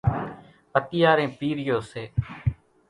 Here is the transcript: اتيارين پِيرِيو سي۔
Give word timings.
اتيارين 0.77 1.31
پِيرِيو 1.39 1.77
سي۔ 1.91 2.03